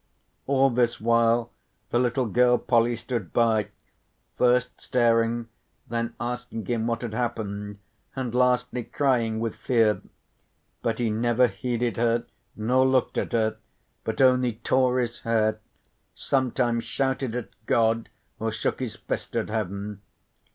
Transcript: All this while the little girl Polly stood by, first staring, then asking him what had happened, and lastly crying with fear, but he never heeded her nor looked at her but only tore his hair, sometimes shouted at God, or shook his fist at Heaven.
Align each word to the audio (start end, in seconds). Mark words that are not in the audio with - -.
All 0.47 0.71
this 0.71 0.99
while 0.99 1.51
the 1.91 1.99
little 1.99 2.25
girl 2.25 2.57
Polly 2.57 2.95
stood 2.95 3.31
by, 3.31 3.67
first 4.35 4.81
staring, 4.81 5.47
then 5.89 6.15
asking 6.19 6.65
him 6.65 6.87
what 6.87 7.03
had 7.03 7.13
happened, 7.13 7.77
and 8.15 8.33
lastly 8.33 8.83
crying 8.83 9.39
with 9.39 9.53
fear, 9.53 10.01
but 10.81 10.97
he 10.97 11.11
never 11.11 11.45
heeded 11.45 11.97
her 11.97 12.25
nor 12.55 12.83
looked 12.83 13.15
at 13.19 13.33
her 13.33 13.57
but 14.03 14.19
only 14.21 14.53
tore 14.63 14.97
his 14.97 15.19
hair, 15.19 15.59
sometimes 16.15 16.83
shouted 16.83 17.35
at 17.35 17.49
God, 17.67 18.09
or 18.39 18.51
shook 18.51 18.79
his 18.79 18.95
fist 18.95 19.35
at 19.35 19.49
Heaven. 19.51 20.01